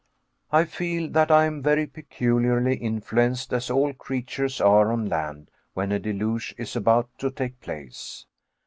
I 0.51 0.65
feel 0.65 1.11
that 1.11 1.29
I 1.29 1.45
am 1.45 1.61
very 1.61 1.85
peculiarly 1.85 2.75
influenced, 2.75 3.53
as 3.53 3.69
all 3.69 3.93
creatures 3.93 4.59
are 4.59 4.91
on 4.91 5.05
land 5.09 5.51
when 5.75 5.91
a 5.91 5.99
deluge 5.99 6.55
is 6.57 6.75
about 6.75 7.07
to 7.19 7.29
take 7.29 7.59
place. 7.59 8.25